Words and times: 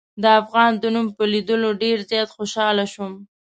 د 0.23 0.25
افغان 0.41 0.71
د 0.77 0.83
نوم 0.95 1.07
په 1.17 1.23
لیدلو 1.33 1.69
ډېر 1.83 1.97
زیات 2.09 2.29
خوشحاله 2.37 2.85
شوم. 2.93 3.13